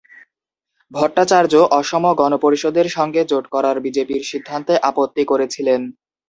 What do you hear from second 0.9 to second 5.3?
ভট্টাচার্য অসম গণ পরিষদের সঙ্গে জোট করার বিজেপির সিদ্ধান্তে আপত্তি